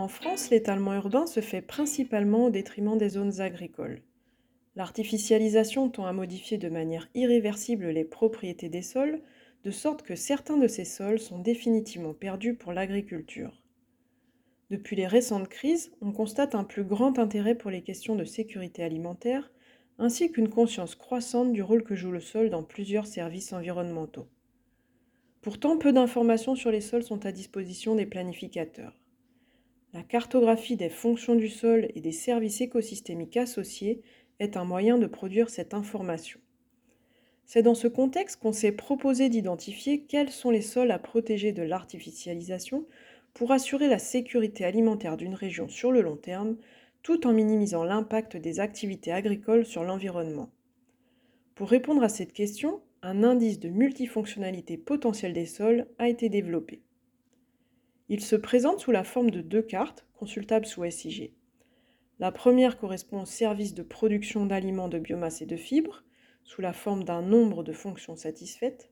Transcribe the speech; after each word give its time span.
En 0.00 0.08
France, 0.08 0.48
l'étalement 0.48 0.94
urbain 0.94 1.26
se 1.26 1.40
fait 1.40 1.60
principalement 1.60 2.46
au 2.46 2.50
détriment 2.50 2.96
des 2.96 3.10
zones 3.10 3.42
agricoles. 3.42 4.00
L'artificialisation 4.74 5.90
tend 5.90 6.06
à 6.06 6.14
modifier 6.14 6.56
de 6.56 6.70
manière 6.70 7.10
irréversible 7.14 7.90
les 7.90 8.06
propriétés 8.06 8.70
des 8.70 8.80
sols, 8.80 9.20
de 9.62 9.70
sorte 9.70 10.00
que 10.00 10.16
certains 10.16 10.56
de 10.56 10.68
ces 10.68 10.86
sols 10.86 11.18
sont 11.18 11.38
définitivement 11.38 12.14
perdus 12.14 12.54
pour 12.54 12.72
l'agriculture. 12.72 13.62
Depuis 14.70 14.96
les 14.96 15.06
récentes 15.06 15.50
crises, 15.50 15.92
on 16.00 16.12
constate 16.12 16.54
un 16.54 16.64
plus 16.64 16.84
grand 16.84 17.18
intérêt 17.18 17.54
pour 17.54 17.70
les 17.70 17.82
questions 17.82 18.16
de 18.16 18.24
sécurité 18.24 18.82
alimentaire, 18.82 19.52
ainsi 19.98 20.32
qu'une 20.32 20.48
conscience 20.48 20.94
croissante 20.94 21.52
du 21.52 21.60
rôle 21.60 21.84
que 21.84 21.94
joue 21.94 22.10
le 22.10 22.20
sol 22.20 22.48
dans 22.48 22.62
plusieurs 22.62 23.06
services 23.06 23.52
environnementaux. 23.52 24.28
Pourtant, 25.42 25.76
peu 25.76 25.92
d'informations 25.92 26.54
sur 26.54 26.70
les 26.70 26.80
sols 26.80 27.02
sont 27.02 27.26
à 27.26 27.32
disposition 27.32 27.96
des 27.96 28.06
planificateurs. 28.06 28.96
La 29.92 30.02
cartographie 30.02 30.76
des 30.76 30.88
fonctions 30.88 31.34
du 31.34 31.48
sol 31.48 31.88
et 31.96 32.00
des 32.00 32.12
services 32.12 32.60
écosystémiques 32.60 33.36
associés 33.36 34.02
est 34.38 34.56
un 34.56 34.64
moyen 34.64 34.98
de 34.98 35.06
produire 35.06 35.50
cette 35.50 35.74
information. 35.74 36.38
C'est 37.44 37.62
dans 37.62 37.74
ce 37.74 37.88
contexte 37.88 38.36
qu'on 38.36 38.52
s'est 38.52 38.70
proposé 38.70 39.28
d'identifier 39.28 40.02
quels 40.02 40.30
sont 40.30 40.50
les 40.50 40.62
sols 40.62 40.92
à 40.92 41.00
protéger 41.00 41.50
de 41.50 41.62
l'artificialisation 41.62 42.86
pour 43.34 43.50
assurer 43.50 43.88
la 43.88 43.98
sécurité 43.98 44.64
alimentaire 44.64 45.16
d'une 45.16 45.34
région 45.34 45.68
sur 45.68 45.90
le 45.90 46.02
long 46.02 46.16
terme, 46.16 46.56
tout 47.02 47.26
en 47.26 47.32
minimisant 47.32 47.82
l'impact 47.82 48.36
des 48.36 48.60
activités 48.60 49.10
agricoles 49.10 49.66
sur 49.66 49.82
l'environnement. 49.82 50.50
Pour 51.56 51.68
répondre 51.68 52.04
à 52.04 52.08
cette 52.08 52.32
question, 52.32 52.80
un 53.02 53.24
indice 53.24 53.58
de 53.58 53.68
multifonctionnalité 53.68 54.76
potentielle 54.76 55.32
des 55.32 55.46
sols 55.46 55.86
a 55.98 56.08
été 56.08 56.28
développé. 56.28 56.82
Il 58.12 58.20
se 58.20 58.34
présente 58.34 58.80
sous 58.80 58.90
la 58.90 59.04
forme 59.04 59.30
de 59.30 59.40
deux 59.40 59.62
cartes, 59.62 60.04
consultables 60.14 60.66
sous 60.66 60.84
SIG. 60.90 61.32
La 62.18 62.32
première 62.32 62.76
correspond 62.76 63.22
au 63.22 63.24
service 63.24 63.72
de 63.72 63.84
production 63.84 64.46
d'aliments 64.46 64.88
de 64.88 64.98
biomasse 64.98 65.42
et 65.42 65.46
de 65.46 65.56
fibres, 65.56 66.02
sous 66.42 66.60
la 66.60 66.72
forme 66.72 67.04
d'un 67.04 67.22
nombre 67.22 67.62
de 67.62 67.72
fonctions 67.72 68.16
satisfaites. 68.16 68.90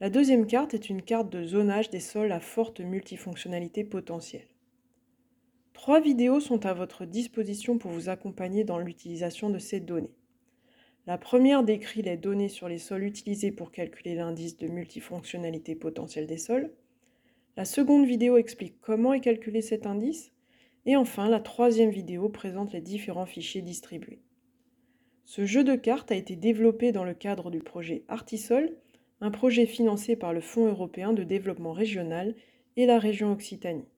La 0.00 0.10
deuxième 0.10 0.48
carte 0.48 0.74
est 0.74 0.90
une 0.90 1.02
carte 1.02 1.30
de 1.30 1.44
zonage 1.44 1.90
des 1.90 2.00
sols 2.00 2.32
à 2.32 2.40
forte 2.40 2.80
multifonctionnalité 2.80 3.84
potentielle. 3.84 4.48
Trois 5.72 6.00
vidéos 6.00 6.40
sont 6.40 6.66
à 6.66 6.74
votre 6.74 7.04
disposition 7.04 7.78
pour 7.78 7.92
vous 7.92 8.08
accompagner 8.08 8.64
dans 8.64 8.78
l'utilisation 8.78 9.50
de 9.50 9.60
ces 9.60 9.78
données. 9.78 10.16
La 11.06 11.16
première 11.16 11.62
décrit 11.62 12.02
les 12.02 12.16
données 12.16 12.48
sur 12.48 12.68
les 12.68 12.78
sols 12.78 13.04
utilisés 13.04 13.52
pour 13.52 13.70
calculer 13.70 14.16
l'indice 14.16 14.58
de 14.58 14.66
multifonctionnalité 14.66 15.76
potentielle 15.76 16.26
des 16.26 16.38
sols. 16.38 16.72
La 17.56 17.66
seconde 17.66 18.06
vidéo 18.06 18.38
explique 18.38 18.80
comment 18.80 19.12
est 19.12 19.20
calculé 19.20 19.60
cet 19.60 19.86
indice. 19.86 20.32
Et 20.86 20.96
enfin, 20.96 21.28
la 21.28 21.38
troisième 21.38 21.90
vidéo 21.90 22.30
présente 22.30 22.72
les 22.72 22.80
différents 22.80 23.26
fichiers 23.26 23.60
distribués. 23.60 24.20
Ce 25.24 25.44
jeu 25.44 25.62
de 25.62 25.76
cartes 25.76 26.10
a 26.10 26.16
été 26.16 26.34
développé 26.34 26.92
dans 26.92 27.04
le 27.04 27.14
cadre 27.14 27.50
du 27.50 27.60
projet 27.60 28.04
Artisol, 28.08 28.74
un 29.20 29.30
projet 29.30 29.66
financé 29.66 30.16
par 30.16 30.32
le 30.32 30.40
Fonds 30.40 30.66
européen 30.66 31.12
de 31.12 31.24
développement 31.24 31.72
régional 31.72 32.34
et 32.76 32.86
la 32.86 32.98
région 32.98 33.30
Occitanie. 33.32 33.91